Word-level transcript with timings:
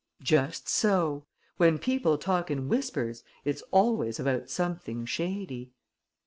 "Just 0.23 0.67
so. 0.67 1.27
When 1.57 1.77
people 1.77 2.17
talk 2.17 2.49
in 2.49 2.67
whispers, 2.69 3.23
it's 3.45 3.61
always 3.71 4.19
about 4.19 4.49
something 4.49 5.05
shady." 5.05 5.73